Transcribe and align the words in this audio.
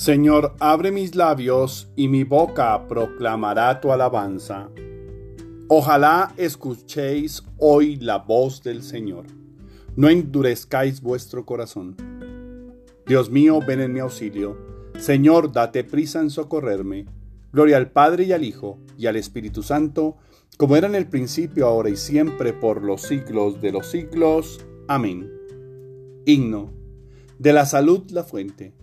Señor, 0.00 0.54
abre 0.60 0.92
mis 0.92 1.14
labios 1.14 1.90
y 1.94 2.08
mi 2.08 2.24
boca 2.24 2.88
proclamará 2.88 3.82
tu 3.82 3.92
alabanza. 3.92 4.70
Ojalá 5.68 6.32
escuchéis 6.38 7.44
hoy 7.58 7.96
la 7.96 8.16
voz 8.16 8.62
del 8.62 8.82
Señor. 8.82 9.26
No 9.96 10.08
endurezcáis 10.08 11.02
vuestro 11.02 11.44
corazón. 11.44 11.96
Dios 13.06 13.28
mío, 13.28 13.60
ven 13.60 13.82
en 13.82 13.92
mi 13.92 14.00
auxilio. 14.00 14.56
Señor, 14.98 15.52
date 15.52 15.84
prisa 15.84 16.20
en 16.20 16.30
socorrerme. 16.30 17.04
Gloria 17.52 17.76
al 17.76 17.90
Padre 17.90 18.24
y 18.24 18.32
al 18.32 18.42
Hijo 18.42 18.78
y 18.96 19.06
al 19.06 19.16
Espíritu 19.16 19.62
Santo, 19.62 20.16
como 20.56 20.76
era 20.76 20.86
en 20.86 20.94
el 20.94 21.08
principio, 21.08 21.66
ahora 21.66 21.90
y 21.90 21.96
siempre, 21.96 22.54
por 22.54 22.82
los 22.82 23.02
siglos 23.02 23.60
de 23.60 23.72
los 23.72 23.88
siglos. 23.88 24.64
Amén. 24.88 25.30
Himno. 26.24 26.70
De 27.38 27.52
la 27.52 27.66
salud 27.66 28.10
la 28.10 28.24
fuente 28.24 28.79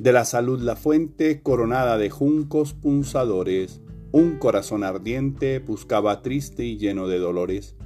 de 0.00 0.14
la 0.14 0.24
salud 0.24 0.62
la 0.62 0.76
fuente 0.76 1.42
coronada 1.42 1.98
de 1.98 2.08
juncos 2.08 2.72
punzadores, 2.72 3.82
un 4.12 4.38
corazón 4.38 4.82
ardiente 4.82 5.58
buscaba 5.58 6.22
triste 6.22 6.64
y 6.64 6.78
lleno 6.78 7.06
de 7.06 7.18
dolores. 7.18 7.76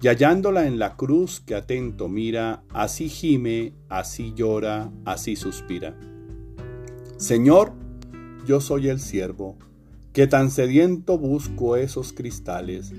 Y 0.00 0.08
hallándola 0.08 0.66
en 0.66 0.80
la 0.80 0.96
cruz 0.96 1.40
que 1.40 1.54
atento 1.54 2.08
mira, 2.08 2.64
así 2.70 3.08
gime, 3.08 3.74
así 3.88 4.32
llora, 4.34 4.90
así 5.04 5.36
suspira. 5.36 5.96
Señor, 7.16 7.74
yo 8.44 8.60
soy 8.60 8.88
el 8.88 8.98
siervo, 8.98 9.56
que 10.12 10.26
tan 10.26 10.50
sediento 10.50 11.16
busco 11.16 11.76
esos 11.76 12.12
cristales. 12.12 12.92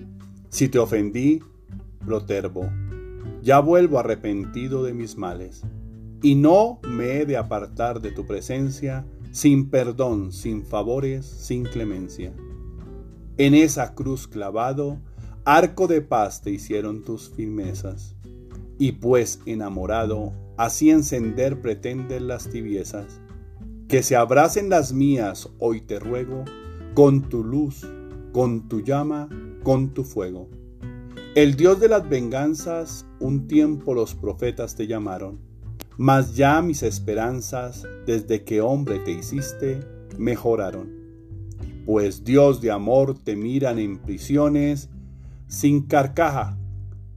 Si 0.48 0.70
te 0.70 0.80
ofendí, 0.80 1.42
protervo, 2.06 2.70
ya 3.42 3.60
vuelvo 3.60 4.00
arrepentido 4.00 4.86
de 4.86 4.94
mis 4.94 5.18
males 5.18 5.66
y 6.24 6.36
no 6.36 6.80
me 6.88 7.18
he 7.18 7.26
de 7.26 7.36
apartar 7.36 8.02
de 8.02 8.12
tu 8.12 8.26
presencia 8.26 9.06
sin 9.32 9.70
perdón, 9.70 10.32
sin 10.32 10.64
favores, 10.64 11.26
sin 11.26 11.66
clemencia. 11.66 12.34
En 13.38 13.54
esa 13.54 13.94
cruz 13.94 14.28
clavado, 14.28 15.02
arco 15.44 15.88
de 15.88 16.02
paz 16.02 16.42
te 16.42 16.50
hicieron 16.50 17.04
tus 17.04 17.30
firmezas, 17.30 18.16
y 18.80 18.94
pues 18.94 19.42
enamorado, 19.46 20.32
así 20.56 20.92
encender 20.92 21.62
pretenden 21.62 22.30
las 22.30 22.50
tibiezas. 22.50 23.20
Que 23.90 24.02
se 24.02 24.16
abracen 24.16 24.70
las 24.70 24.94
mías, 24.94 25.50
hoy 25.60 25.82
te 25.82 26.00
ruego, 26.00 26.46
con 26.94 27.24
tu 27.24 27.44
luz, 27.44 27.86
con 28.32 28.70
tu 28.70 28.80
llama, 28.80 29.28
con 29.64 29.94
tu 29.94 30.06
fuego. 30.06 30.48
El 31.36 31.56
Dios 31.56 31.82
de 31.82 31.90
las 31.90 32.08
venganzas, 32.08 33.06
un 33.20 33.48
tiempo 33.48 33.94
los 33.94 34.16
profetas 34.16 34.76
te 34.76 34.88
llamaron 34.88 35.53
mas 35.98 36.36
ya 36.36 36.62
mis 36.62 36.84
esperanzas, 36.84 37.84
desde 38.06 38.44
que 38.44 38.62
hombre 38.62 39.00
te 39.00 39.12
hiciste, 39.12 39.80
mejoraron. 40.18 40.92
Pues 41.86 42.24
Dios 42.24 42.62
de 42.62 42.72
amor 42.72 43.18
te 43.18 43.36
miran 43.36 43.80
en 43.80 44.00
prisiones, 44.00 44.90
sin 45.48 45.84
carcaja, 45.84 46.58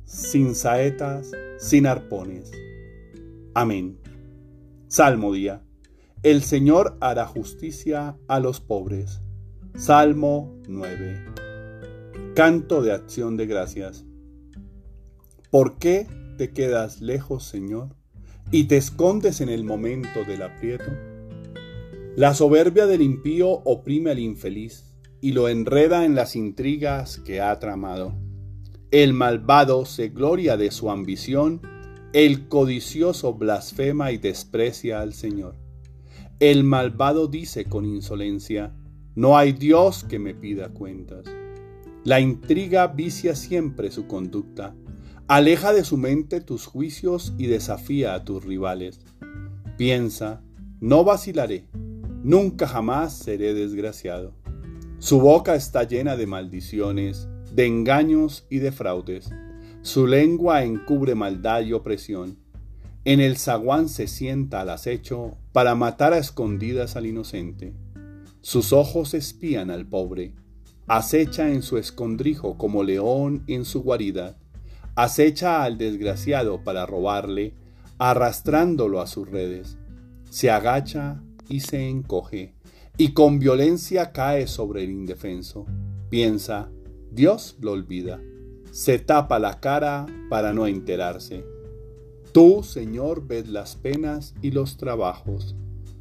sin 0.04 0.54
saetas, 0.54 1.30
sin 1.58 1.86
arpones. 1.86 2.50
Amén. 3.54 3.98
Salmo 4.88 5.32
día. 5.32 5.62
El 6.22 6.42
Señor 6.42 6.96
hará 7.00 7.26
justicia 7.26 8.18
a 8.28 8.40
los 8.40 8.60
pobres. 8.60 9.22
Salmo 9.76 10.54
9. 10.68 11.24
Canto 12.34 12.82
de 12.82 12.92
acción 12.92 13.36
de 13.36 13.46
gracias. 13.46 14.04
¿Por 15.50 15.78
qué 15.78 16.06
te 16.36 16.52
quedas 16.52 17.00
lejos, 17.00 17.44
Señor? 17.44 17.95
Y 18.50 18.64
te 18.64 18.76
escondes 18.76 19.40
en 19.40 19.48
el 19.48 19.64
momento 19.64 20.24
del 20.24 20.42
aprieto? 20.42 20.92
La 22.16 22.34
soberbia 22.34 22.86
del 22.86 23.02
impío 23.02 23.48
oprime 23.48 24.10
al 24.10 24.18
infeliz 24.18 24.94
y 25.20 25.32
lo 25.32 25.48
enreda 25.48 26.04
en 26.04 26.14
las 26.14 26.36
intrigas 26.36 27.18
que 27.18 27.40
ha 27.40 27.58
tramado. 27.58 28.14
El 28.90 29.12
malvado 29.12 29.84
se 29.84 30.08
gloria 30.08 30.56
de 30.56 30.70
su 30.70 30.90
ambición, 30.90 31.60
el 32.12 32.48
codicioso 32.48 33.34
blasfema 33.34 34.12
y 34.12 34.18
desprecia 34.18 35.00
al 35.00 35.12
Señor. 35.12 35.56
El 36.38 36.64
malvado 36.64 37.26
dice 37.26 37.64
con 37.64 37.84
insolencia, 37.84 38.72
no 39.14 39.36
hay 39.36 39.52
Dios 39.52 40.04
que 40.04 40.18
me 40.18 40.34
pida 40.34 40.68
cuentas. 40.68 41.24
La 42.04 42.20
intriga 42.20 42.86
vicia 42.86 43.34
siempre 43.34 43.90
su 43.90 44.06
conducta 44.06 44.74
Aleja 45.28 45.72
de 45.72 45.82
su 45.82 45.96
mente 45.96 46.40
tus 46.40 46.66
juicios 46.66 47.34
y 47.36 47.48
desafía 47.48 48.14
a 48.14 48.24
tus 48.24 48.44
rivales. 48.44 49.00
Piensa, 49.76 50.40
no 50.78 51.02
vacilaré, 51.02 51.66
nunca 52.22 52.68
jamás 52.68 53.12
seré 53.12 53.52
desgraciado. 53.52 54.34
Su 55.00 55.18
boca 55.18 55.56
está 55.56 55.82
llena 55.82 56.16
de 56.16 56.28
maldiciones, 56.28 57.26
de 57.52 57.66
engaños 57.66 58.46
y 58.50 58.60
de 58.60 58.70
fraudes. 58.70 59.28
Su 59.82 60.06
lengua 60.06 60.62
encubre 60.62 61.16
maldad 61.16 61.62
y 61.62 61.72
opresión. 61.72 62.38
En 63.04 63.18
el 63.18 63.36
zaguán 63.36 63.88
se 63.88 64.06
sienta 64.06 64.60
al 64.60 64.70
acecho 64.70 65.36
para 65.50 65.74
matar 65.74 66.12
a 66.12 66.18
escondidas 66.18 66.94
al 66.94 67.04
inocente. 67.04 67.74
Sus 68.42 68.72
ojos 68.72 69.12
espían 69.12 69.72
al 69.72 69.86
pobre, 69.86 70.34
acecha 70.86 71.50
en 71.50 71.62
su 71.62 71.78
escondrijo 71.78 72.56
como 72.56 72.84
león 72.84 73.42
en 73.48 73.64
su 73.64 73.82
guarida 73.82 74.38
acecha 74.96 75.62
al 75.62 75.76
desgraciado 75.76 76.64
para 76.64 76.86
robarle, 76.86 77.54
arrastrándolo 77.98 79.00
a 79.00 79.06
sus 79.06 79.30
redes. 79.30 79.78
Se 80.30 80.50
agacha 80.50 81.22
y 81.48 81.60
se 81.60 81.88
encoge, 81.88 82.54
y 82.96 83.12
con 83.12 83.38
violencia 83.38 84.12
cae 84.12 84.46
sobre 84.46 84.84
el 84.84 84.90
indefenso. 84.90 85.66
Piensa, 86.08 86.70
Dios 87.10 87.56
lo 87.60 87.72
olvida. 87.72 88.20
Se 88.72 88.98
tapa 88.98 89.38
la 89.38 89.60
cara 89.60 90.06
para 90.28 90.52
no 90.52 90.66
enterarse. 90.66 91.44
Tú, 92.32 92.62
Señor, 92.62 93.26
ves 93.26 93.48
las 93.48 93.76
penas 93.76 94.34
y 94.42 94.50
los 94.50 94.76
trabajos. 94.76 95.56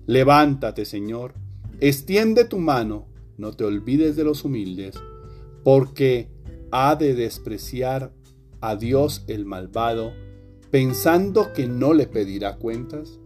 Levántate, 0.06 0.86
Señor, 0.86 1.34
extiende 1.80 2.46
tu 2.46 2.60
mano, 2.60 3.08
no 3.38 3.54
te 3.54 3.64
olvides 3.64 4.16
de 4.16 4.24
los 4.24 4.44
humildes, 4.44 4.96
porque 5.64 6.30
ha 6.72 6.96
de 6.96 7.14
despreciar 7.14 8.12
a 8.70 8.76
Dios 8.76 9.24
el 9.28 9.46
malvado, 9.46 10.14
pensando 10.72 11.54
que 11.54 11.68
no 11.68 11.94
le 11.94 12.08
pedirá 12.08 12.58
cuentas? 12.58 13.20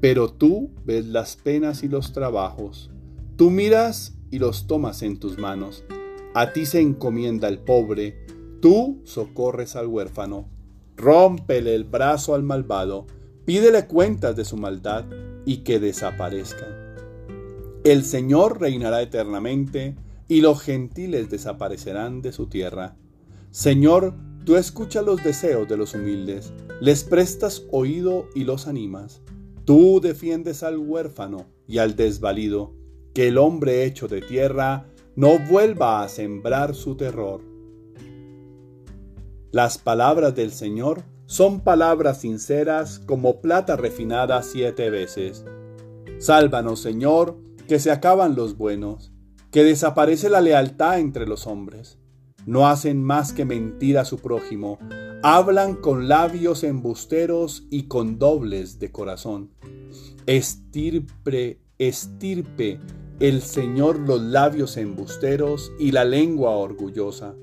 Pero 0.00 0.32
tú 0.32 0.70
ves 0.84 1.06
las 1.06 1.36
penas 1.36 1.82
y 1.82 1.88
los 1.88 2.12
trabajos, 2.12 2.90
tú 3.36 3.50
miras 3.50 4.16
y 4.30 4.38
los 4.38 4.66
tomas 4.66 5.02
en 5.02 5.18
tus 5.18 5.38
manos. 5.38 5.84
A 6.34 6.52
ti 6.52 6.66
se 6.66 6.80
encomienda 6.80 7.48
el 7.48 7.58
pobre, 7.58 8.24
tú 8.60 9.00
socorres 9.04 9.76
al 9.76 9.88
huérfano. 9.88 10.48
Rómpele 10.96 11.74
el 11.74 11.84
brazo 11.84 12.34
al 12.34 12.42
malvado, 12.42 13.06
pídele 13.44 13.86
cuentas 13.86 14.36
de 14.36 14.44
su 14.44 14.56
maldad 14.56 15.06
y 15.44 15.58
que 15.58 15.80
desaparezca. 15.80 16.66
El 17.82 18.04
Señor 18.04 18.60
reinará 18.60 19.00
eternamente 19.00 19.96
y 20.28 20.42
los 20.42 20.60
gentiles 20.60 21.30
desaparecerán 21.30 22.20
de 22.20 22.32
su 22.32 22.46
tierra. 22.46 22.94
Señor, 23.50 24.14
Tú 24.44 24.56
escuchas 24.56 25.04
los 25.04 25.22
deseos 25.22 25.68
de 25.68 25.76
los 25.76 25.92
humildes, 25.94 26.52
les 26.80 27.04
prestas 27.04 27.64
oído 27.70 28.26
y 28.34 28.44
los 28.44 28.66
animas. 28.66 29.20
Tú 29.66 30.00
defiendes 30.00 30.62
al 30.62 30.78
huérfano 30.78 31.46
y 31.66 31.76
al 31.76 31.94
desvalido, 31.94 32.72
que 33.12 33.28
el 33.28 33.36
hombre 33.36 33.84
hecho 33.84 34.08
de 34.08 34.22
tierra 34.22 34.86
no 35.14 35.38
vuelva 35.38 36.02
a 36.02 36.08
sembrar 36.08 36.74
su 36.74 36.96
terror. 36.96 37.42
Las 39.52 39.76
palabras 39.76 40.34
del 40.34 40.52
Señor 40.52 41.02
son 41.26 41.60
palabras 41.60 42.22
sinceras 42.22 42.98
como 42.98 43.42
plata 43.42 43.76
refinada 43.76 44.42
siete 44.42 44.88
veces. 44.88 45.44
Sálvanos, 46.18 46.80
Señor, 46.80 47.36
que 47.68 47.78
se 47.78 47.90
acaban 47.90 48.36
los 48.36 48.56
buenos, 48.56 49.12
que 49.50 49.64
desaparece 49.64 50.30
la 50.30 50.40
lealtad 50.40 50.98
entre 50.98 51.26
los 51.26 51.46
hombres 51.46 51.99
no 52.46 52.68
hacen 52.68 53.02
más 53.02 53.32
que 53.32 53.44
mentir 53.44 53.98
a 53.98 54.04
su 54.04 54.18
prójimo, 54.18 54.78
hablan 55.22 55.74
con 55.74 56.08
labios 56.08 56.64
embusteros 56.64 57.66
y 57.70 57.84
con 57.84 58.18
dobles 58.18 58.78
de 58.78 58.90
corazón. 58.90 59.50
Estirpe, 60.26 61.60
estirpe 61.78 62.80
el 63.20 63.42
Señor 63.42 63.98
los 63.98 64.22
labios 64.22 64.78
embusteros 64.78 65.72
y 65.78 65.92
la 65.92 66.04
lengua 66.04 66.52
orgullosa. 66.52 67.34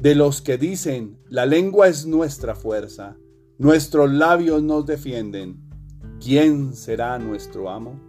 De 0.00 0.16
los 0.16 0.42
que 0.42 0.58
dicen, 0.58 1.16
la 1.28 1.46
lengua 1.46 1.86
es 1.86 2.06
nuestra 2.06 2.56
fuerza, 2.56 3.16
nuestros 3.56 4.10
labios 4.10 4.64
nos 4.64 4.84
defienden. 4.84 5.60
¿Quién 6.20 6.74
será 6.74 7.20
nuestro 7.20 7.70
amo? 7.70 8.00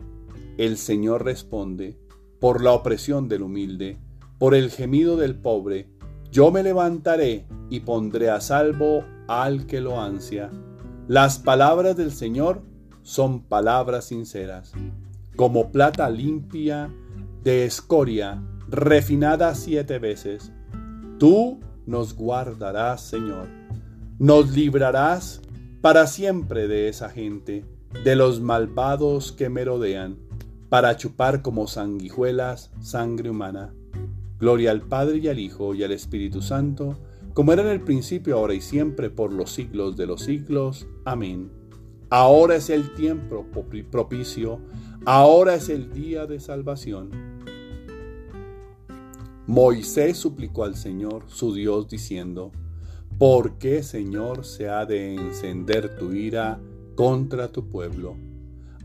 El 0.58 0.78
Señor 0.78 1.24
responde, 1.24 2.00
por 2.40 2.64
la 2.64 2.74
opresión 2.74 3.30
del 3.30 3.44
humilde, 3.44 4.00
por 4.40 4.56
el 4.56 4.72
gemido 4.72 5.16
del 5.16 5.36
pobre, 5.36 5.93
yo 6.34 6.50
me 6.50 6.64
levantaré 6.64 7.46
y 7.70 7.82
pondré 7.82 8.32
a 8.32 8.42
salvo 8.42 9.06
al 9.28 9.68
que 9.68 9.80
lo 9.80 10.02
ansia. 10.02 10.50
Las 11.08 11.38
palabras 11.38 11.96
del 11.96 12.12
Señor 12.12 12.64
son 13.04 13.44
palabras 13.44 14.06
sinceras, 14.06 14.74
como 15.36 15.72
plata 15.72 16.10
limpia 16.10 16.92
de 17.44 17.66
escoria, 17.66 18.42
refinada 18.68 19.54
siete 19.54 20.00
veces. 20.00 20.52
Tú 21.20 21.60
nos 21.86 22.16
guardarás, 22.16 23.02
Señor. 23.02 23.48
Nos 24.18 24.56
librarás 24.56 25.40
para 25.82 26.08
siempre 26.08 26.68
de 26.68 26.90
esa 26.90 27.12
gente, 27.12 27.64
de 28.04 28.16
los 28.16 28.42
malvados 28.42 29.34
que 29.34 29.50
merodean, 29.50 30.18
para 30.70 30.98
chupar 30.98 31.44
como 31.44 31.68
sanguijuelas 31.68 32.72
sangre 32.82 33.30
humana. 33.30 33.72
Gloria 34.44 34.72
al 34.72 34.82
Padre 34.82 35.20
y 35.20 35.30
al 35.30 35.40
Hijo 35.40 35.74
y 35.74 35.86
al 35.86 35.94
Espíritu 35.94 36.42
Santo, 36.42 36.98
como 37.34 37.54
era 37.54 37.62
en 37.62 37.70
el 37.70 37.80
principio, 37.80 38.36
ahora 38.36 38.54
y 38.54 38.60
siempre, 38.60 39.10
por 39.10 39.32
los 39.32 39.52
siglos 39.52 39.96
de 39.96 40.06
los 40.06 40.24
siglos. 40.24 40.86
Amén. 41.06 41.50
Ahora 42.10 42.58
es 42.58 42.70
el 42.70 42.94
tiempo 42.94 43.46
propicio, 43.90 44.60
ahora 45.06 45.56
es 45.56 45.70
el 45.70 45.94
día 45.94 46.26
de 46.26 46.42
salvación. 46.42 47.10
Moisés 49.48 50.18
suplicó 50.18 50.66
al 50.66 50.76
Señor, 50.76 51.24
su 51.28 51.54
Dios, 51.54 51.88
diciendo, 51.88 52.52
¿Por 53.18 53.58
qué, 53.60 53.82
Señor, 53.82 54.44
se 54.44 54.68
ha 54.68 54.86
de 54.86 55.14
encender 55.14 55.96
tu 55.98 56.12
ira 56.12 56.60
contra 56.96 57.48
tu 57.48 57.70
pueblo? 57.70 58.18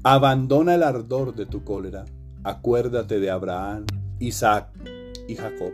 Abandona 0.05 0.77
el 0.77 0.85
ardor 0.85 1.35
de 1.35 1.47
tu 1.47 1.65
cólera. 1.65 2.05
Acuérdate 2.45 3.19
de 3.19 3.29
Abraham, 3.29 3.87
Isaac 4.21 4.98
y 5.29 5.37
Jacob, 5.37 5.73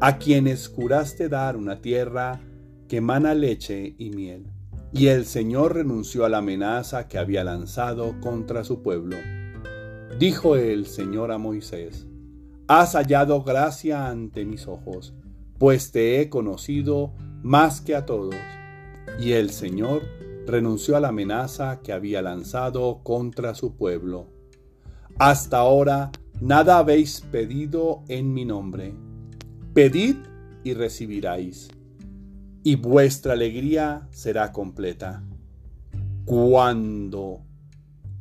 a 0.00 0.18
quienes 0.18 0.68
juraste 0.68 1.28
dar 1.28 1.56
una 1.56 1.82
tierra 1.82 2.40
que 2.88 3.02
mana 3.02 3.34
leche 3.34 3.94
y 3.98 4.10
miel 4.10 4.54
y 4.94 5.08
el 5.08 5.26
Señor 5.26 5.74
renunció 5.74 6.24
a 6.24 6.28
la 6.28 6.38
amenaza 6.38 7.08
que 7.08 7.18
había 7.18 7.42
lanzado 7.42 8.14
contra 8.20 8.62
su 8.62 8.80
pueblo. 8.80 9.16
Dijo 10.20 10.54
el 10.54 10.86
Señor 10.86 11.32
a 11.32 11.38
Moisés, 11.38 12.06
Has 12.68 12.92
hallado 12.94 13.42
gracia 13.42 14.06
ante 14.06 14.44
mis 14.44 14.68
ojos, 14.68 15.12
pues 15.58 15.90
te 15.90 16.20
he 16.20 16.30
conocido 16.30 17.12
más 17.42 17.80
que 17.80 17.96
a 17.96 18.06
todos. 18.06 18.36
Y 19.18 19.32
el 19.32 19.50
Señor 19.50 20.02
renunció 20.46 20.96
a 20.96 21.00
la 21.00 21.08
amenaza 21.08 21.80
que 21.82 21.92
había 21.92 22.22
lanzado 22.22 23.00
contra 23.02 23.56
su 23.56 23.76
pueblo. 23.76 24.28
Hasta 25.18 25.58
ahora 25.58 26.12
nada 26.44 26.78
habéis 26.78 27.22
pedido 27.22 28.04
en 28.08 28.34
mi 28.34 28.44
nombre. 28.44 28.92
Pedid 29.72 30.16
y 30.62 30.74
recibiráis 30.74 31.70
y 32.62 32.76
vuestra 32.76 33.32
alegría 33.32 34.06
será 34.10 34.52
completa. 34.52 35.24
Cuando, 36.26 37.40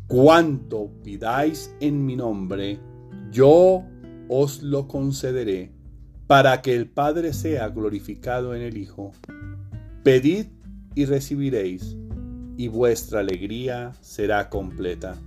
cuanto 0.08 0.90
pidáis 1.04 1.76
en 1.82 2.06
mi 2.06 2.16
nombre, 2.16 2.80
yo 3.30 3.84
os 4.30 4.64
lo 4.64 4.88
concederé, 4.88 5.74
para 6.26 6.62
que 6.62 6.76
el 6.76 6.90
Padre 6.90 7.34
sea 7.34 7.68
glorificado 7.70 8.56
en 8.56 8.62
el 8.62 8.78
Hijo. 8.78 9.12
Pedid 10.04 10.48
y 10.96 11.06
recibiréis, 11.06 11.98
y 12.56 12.70
vuestra 12.70 13.20
alegría 13.20 13.94
será 14.02 14.50
completa. 14.50 15.18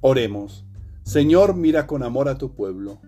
Oremos. 0.00 0.67
Señor, 1.08 1.56
mira 1.56 1.86
con 1.86 2.02
amor 2.02 2.28
a 2.28 2.36
tu 2.36 2.52
pueblo, 2.52 3.00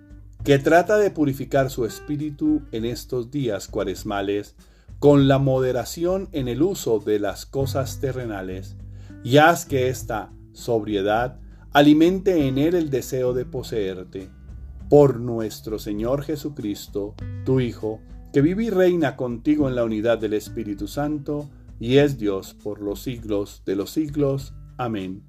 que 0.43 0.59
trata 0.59 0.97
de 0.97 1.11
purificar 1.11 1.69
su 1.69 1.85
espíritu 1.85 2.63
en 2.73 2.87
estos 2.87 3.31
días 3.31 3.69
cuaresmales, 3.69 4.57
con 4.99 5.29
la 5.29 5.39
moderación 5.39 6.31
en 6.33 6.49
el 6.49 6.63
uso 6.63 6.99
de 7.01 7.19
las 7.19 7.45
cosas 7.45 8.01
terrenales, 8.01 8.79
y 9.23 9.37
haz 9.37 9.67
que 9.67 9.91
esta 9.91 10.33
sobriedad 10.55 11.41
alimente 11.73 12.49
en 12.49 12.57
él 12.57 12.75
el 12.75 12.89
deseo 12.89 13.35
de 13.35 13.45
poseerte. 13.45 14.31
Por 14.89 15.21
nuestro 15.21 15.79
Señor 15.79 16.23
Jesucristo, 16.23 17.15
tu 17.45 17.61
Hijo, 17.61 18.01
que 18.33 18.41
vive 18.41 18.65
y 18.65 18.71
reina 18.71 19.15
contigo 19.15 19.69
en 19.69 19.75
la 19.75 19.85
unidad 19.85 20.17
del 20.17 20.33
Espíritu 20.33 20.89
Santo, 20.89 21.51
y 21.79 21.99
es 21.99 22.17
Dios 22.17 22.57
por 22.65 22.81
los 22.81 23.03
siglos 23.03 23.61
de 23.67 23.77
los 23.77 23.91
siglos. 23.91 24.55
Amén. 24.79 25.23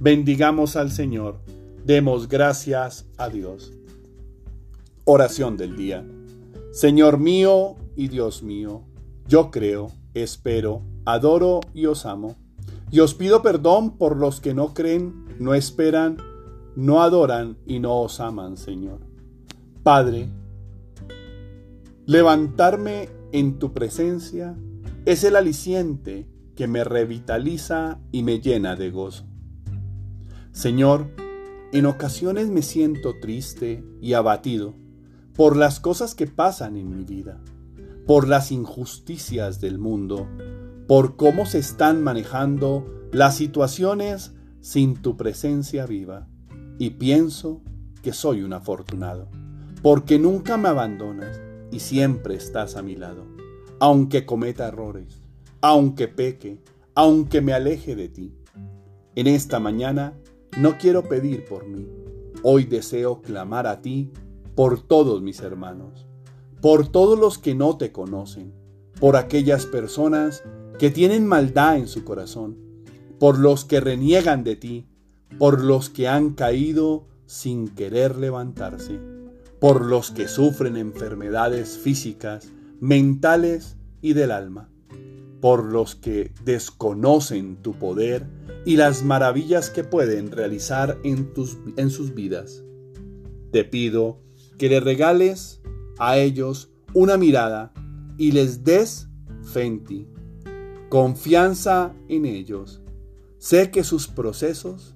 Bendigamos 0.00 0.74
al 0.76 0.90
Señor, 0.90 1.42
demos 1.88 2.28
gracias 2.28 3.06
a 3.16 3.30
Dios. 3.30 3.72
Oración 5.06 5.56
del 5.56 5.74
día. 5.74 6.06
Señor 6.70 7.16
mío 7.16 7.76
y 7.96 8.08
Dios 8.08 8.42
mío, 8.42 8.82
yo 9.26 9.50
creo, 9.50 9.90
espero, 10.12 10.82
adoro 11.06 11.60
y 11.72 11.86
os 11.86 12.04
amo. 12.04 12.36
Y 12.90 13.00
os 13.00 13.14
pido 13.14 13.40
perdón 13.40 13.96
por 13.96 14.18
los 14.18 14.38
que 14.42 14.52
no 14.52 14.74
creen, 14.74 15.24
no 15.38 15.54
esperan, 15.54 16.18
no 16.76 17.00
adoran 17.00 17.56
y 17.64 17.78
no 17.78 18.02
os 18.02 18.20
aman, 18.20 18.58
Señor. 18.58 19.00
Padre, 19.82 20.28
levantarme 22.04 23.08
en 23.32 23.58
tu 23.58 23.72
presencia 23.72 24.54
es 25.06 25.24
el 25.24 25.36
aliciente 25.36 26.28
que 26.54 26.68
me 26.68 26.84
revitaliza 26.84 27.98
y 28.12 28.24
me 28.24 28.40
llena 28.40 28.76
de 28.76 28.90
gozo. 28.90 29.24
Señor, 30.52 31.27
en 31.72 31.86
ocasiones 31.86 32.48
me 32.48 32.62
siento 32.62 33.18
triste 33.20 33.84
y 34.00 34.14
abatido 34.14 34.74
por 35.34 35.56
las 35.56 35.80
cosas 35.80 36.14
que 36.14 36.26
pasan 36.26 36.76
en 36.76 36.90
mi 36.90 37.04
vida 37.04 37.40
por 38.08 38.26
las 38.26 38.52
injusticias 38.52 39.60
del 39.60 39.78
mundo, 39.78 40.26
por 40.86 41.16
cómo 41.16 41.44
se 41.44 41.58
están 41.58 42.02
manejando 42.02 42.86
las 43.12 43.36
situaciones 43.36 44.32
sin 44.62 44.96
tu 44.96 45.18
presencia 45.18 45.84
viva. 45.84 46.26
Y 46.78 46.90
pienso 46.92 47.60
que 48.02 48.14
soy 48.14 48.40
un 48.40 48.54
afortunado, 48.54 49.28
porque 49.82 50.18
nunca 50.18 50.56
me 50.56 50.70
abandonas 50.70 51.38
y 51.70 51.80
siempre 51.80 52.34
estás 52.34 52.76
a 52.76 52.82
mi 52.82 52.96
lado, 52.96 53.26
aunque 53.78 54.24
cometa 54.24 54.68
errores, 54.68 55.20
aunque 55.60 56.08
peque, 56.08 56.62
aunque 56.94 57.42
me 57.42 57.52
aleje 57.52 57.94
de 57.94 58.08
ti. 58.08 58.34
En 59.16 59.26
esta 59.26 59.60
mañana 59.60 60.14
no 60.56 60.78
quiero 60.78 61.04
pedir 61.04 61.44
por 61.44 61.66
mí, 61.66 61.86
hoy 62.42 62.64
deseo 62.64 63.20
clamar 63.20 63.66
a 63.66 63.82
ti 63.82 64.10
por 64.54 64.80
todos 64.80 65.20
mis 65.22 65.40
hermanos 65.40 66.08
por 66.60 66.88
todos 66.88 67.18
los 67.18 67.38
que 67.38 67.54
no 67.54 67.76
te 67.76 67.92
conocen, 67.92 68.52
por 69.00 69.16
aquellas 69.16 69.66
personas 69.66 70.42
que 70.78 70.90
tienen 70.90 71.26
maldad 71.26 71.76
en 71.76 71.86
su 71.86 72.04
corazón, 72.04 72.56
por 73.18 73.38
los 73.38 73.64
que 73.64 73.80
reniegan 73.80 74.44
de 74.44 74.56
ti, 74.56 74.88
por 75.38 75.62
los 75.62 75.88
que 75.88 76.08
han 76.08 76.30
caído 76.30 77.06
sin 77.26 77.68
querer 77.68 78.16
levantarse, 78.16 78.98
por 79.60 79.84
los 79.84 80.10
que 80.10 80.28
sufren 80.28 80.76
enfermedades 80.76 81.78
físicas, 81.78 82.48
mentales 82.80 83.76
y 84.00 84.14
del 84.14 84.30
alma, 84.30 84.70
por 85.40 85.64
los 85.64 85.94
que 85.94 86.32
desconocen 86.44 87.56
tu 87.62 87.74
poder 87.74 88.26
y 88.64 88.76
las 88.76 89.04
maravillas 89.04 89.70
que 89.70 89.84
pueden 89.84 90.30
realizar 90.30 90.98
en, 91.04 91.32
tus, 91.32 91.58
en 91.76 91.90
sus 91.90 92.14
vidas. 92.14 92.62
Te 93.52 93.64
pido 93.64 94.20
que 94.58 94.68
le 94.68 94.80
regales 94.80 95.60
a 95.98 96.18
ellos 96.18 96.70
una 96.94 97.16
mirada 97.16 97.72
y 98.18 98.32
les 98.32 98.64
des 98.64 99.08
fe 99.42 99.80
confianza 100.88 101.94
en 102.08 102.26
ellos. 102.26 102.82
Sé 103.38 103.70
que 103.70 103.84
sus 103.84 104.08
procesos 104.08 104.94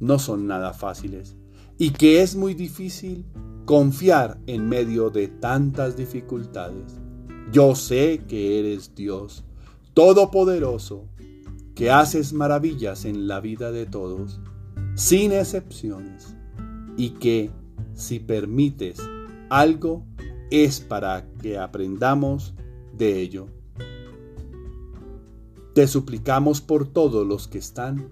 no 0.00 0.18
son 0.18 0.46
nada 0.46 0.72
fáciles 0.72 1.36
y 1.78 1.90
que 1.90 2.22
es 2.22 2.36
muy 2.36 2.54
difícil 2.54 3.24
confiar 3.64 4.38
en 4.46 4.68
medio 4.68 5.10
de 5.10 5.28
tantas 5.28 5.96
dificultades. 5.96 7.00
Yo 7.52 7.74
sé 7.74 8.24
que 8.28 8.58
eres 8.58 8.94
Dios, 8.94 9.44
todopoderoso, 9.98 11.08
que 11.74 11.90
haces 11.90 12.32
maravillas 12.32 13.04
en 13.04 13.26
la 13.26 13.40
vida 13.40 13.72
de 13.72 13.84
todos, 13.84 14.38
sin 14.94 15.32
excepciones, 15.32 16.36
y 16.96 17.10
que 17.18 17.50
si 17.94 18.20
permites 18.20 19.00
algo, 19.50 20.06
es 20.52 20.78
para 20.78 21.26
que 21.42 21.58
aprendamos 21.58 22.54
de 22.96 23.20
ello. 23.20 23.48
Te 25.74 25.88
suplicamos 25.88 26.60
por 26.60 26.86
todos 26.86 27.26
los 27.26 27.48
que 27.48 27.58
están 27.58 28.08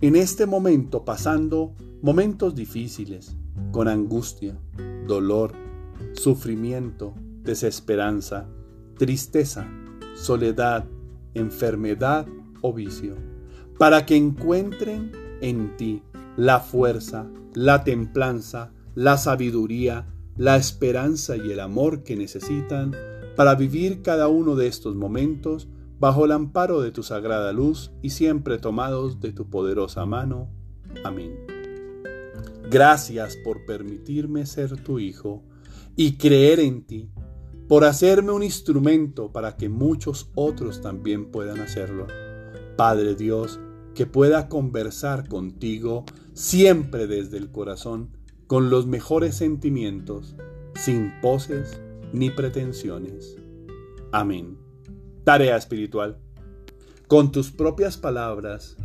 en 0.00 0.16
este 0.16 0.44
momento 0.44 1.04
pasando 1.04 1.72
momentos 2.02 2.56
difíciles, 2.56 3.36
con 3.70 3.86
angustia, 3.86 4.58
dolor, 5.06 5.52
sufrimiento, 6.14 7.14
desesperanza, 7.44 8.48
tristeza, 8.96 9.70
soledad, 10.16 10.84
enfermedad 11.34 12.26
o 12.60 12.72
vicio, 12.72 13.16
para 13.78 14.06
que 14.06 14.16
encuentren 14.16 15.12
en 15.40 15.76
ti 15.76 16.02
la 16.36 16.60
fuerza, 16.60 17.26
la 17.54 17.84
templanza, 17.84 18.72
la 18.94 19.16
sabiduría, 19.16 20.06
la 20.36 20.56
esperanza 20.56 21.36
y 21.36 21.50
el 21.50 21.60
amor 21.60 22.02
que 22.04 22.16
necesitan 22.16 22.94
para 23.36 23.54
vivir 23.54 24.02
cada 24.02 24.28
uno 24.28 24.56
de 24.56 24.66
estos 24.66 24.94
momentos 24.94 25.68
bajo 25.98 26.24
el 26.24 26.32
amparo 26.32 26.80
de 26.80 26.92
tu 26.92 27.02
sagrada 27.02 27.52
luz 27.52 27.92
y 28.02 28.10
siempre 28.10 28.58
tomados 28.58 29.20
de 29.20 29.32
tu 29.32 29.48
poderosa 29.48 30.06
mano. 30.06 30.50
Amén. 31.04 31.36
Gracias 32.70 33.36
por 33.36 33.64
permitirme 33.64 34.46
ser 34.46 34.82
tu 34.82 34.98
hijo 34.98 35.42
y 35.96 36.16
creer 36.16 36.60
en 36.60 36.84
ti, 36.84 37.10
por 37.68 37.84
hacerme 37.84 38.32
un 38.32 38.42
instrumento 38.42 39.30
para 39.30 39.56
que 39.56 39.68
muchos 39.68 40.30
otros 40.34 40.80
también 40.80 41.30
puedan 41.30 41.60
hacerlo. 41.60 42.06
Padre 42.76 43.14
Dios, 43.14 43.60
que 43.94 44.06
pueda 44.06 44.48
conversar 44.48 45.28
contigo 45.28 46.04
siempre 46.32 47.06
desde 47.06 47.36
el 47.36 47.50
corazón, 47.50 48.16
con 48.46 48.70
los 48.70 48.86
mejores 48.86 49.34
sentimientos, 49.34 50.34
sin 50.74 51.12
poses 51.20 51.82
ni 52.14 52.30
pretensiones. 52.30 53.36
Amén. 54.12 54.56
Tarea 55.24 55.56
espiritual. 55.56 56.18
Con 57.06 57.32
tus 57.32 57.50
propias 57.50 57.98
palabras, 57.98 58.76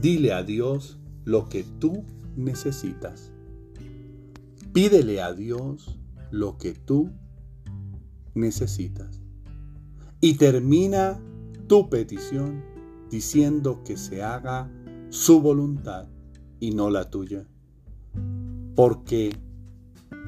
dile 0.00 0.32
a 0.32 0.42
Dios 0.42 0.98
lo 1.24 1.48
que 1.48 1.64
tú 1.78 2.04
necesitas. 2.34 3.30
Pídele 4.72 5.22
a 5.22 5.32
Dios 5.32 6.00
lo 6.32 6.58
que 6.58 6.72
tú 6.72 7.12
necesitas. 8.36 9.20
Y 10.20 10.34
termina 10.34 11.18
tu 11.66 11.90
petición 11.90 12.62
diciendo 13.10 13.82
que 13.84 13.96
se 13.96 14.22
haga 14.22 14.70
su 15.10 15.40
voluntad 15.40 16.06
y 16.60 16.70
no 16.72 16.90
la 16.90 17.10
tuya. 17.10 17.46
Porque 18.74 19.36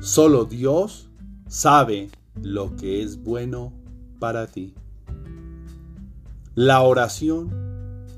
solo 0.01 0.45
Dios 0.45 1.11
sabe 1.49 2.11
lo 2.43 2.77
que 2.77 3.03
es 3.03 3.23
bueno 3.23 3.73
para 4.19 4.47
ti. 4.47 4.75
La 6.55 6.83
oración 6.83 7.51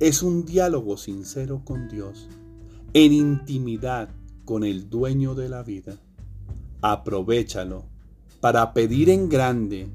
es 0.00 0.22
un 0.22 0.46
diálogo 0.46 0.96
sincero 0.96 1.62
con 1.64 1.88
Dios, 1.88 2.28
en 2.94 3.12
intimidad 3.12 4.08
con 4.44 4.64
el 4.64 4.88
dueño 4.88 5.34
de 5.34 5.48
la 5.48 5.62
vida. 5.62 5.98
Aprovechalo 6.80 7.89
para 8.40 8.72
pedir 8.72 9.10
en 9.10 9.28
grande 9.28 9.88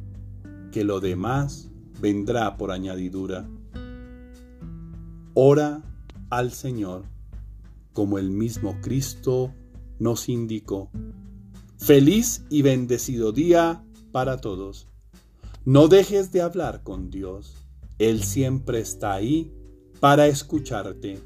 que 0.71 0.83
lo 0.83 0.99
demás 0.99 1.69
vendrá 1.99 2.57
por 2.57 2.71
añadidura. 2.71 3.47
Ora 5.33 5.81
al 6.29 6.51
Señor 6.51 7.03
como 7.93 8.19
el 8.19 8.29
mismo 8.29 8.79
Cristo 8.81 9.53
nos 9.99 10.29
indicó. 10.29 10.89
Feliz 11.77 12.43
y 12.49 12.61
bendecido 12.61 13.31
día 13.31 13.83
para 14.11 14.37
todos. 14.37 14.87
No 15.65 15.87
dejes 15.87 16.31
de 16.31 16.41
hablar 16.41 16.83
con 16.83 17.09
Dios 17.09 17.65
él 17.97 18.23
siempre 18.23 18.79
está 18.79 19.13
ahí 19.13 19.53
para 20.01 20.27
escucharte. 20.27 21.17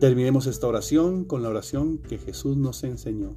Terminemos 0.00 0.46
esta 0.46 0.66
oración 0.66 1.24
con 1.24 1.42
la 1.42 1.50
oración 1.50 1.98
que 1.98 2.18
Jesús 2.18 2.56
nos 2.56 2.82
enseñó. 2.82 3.36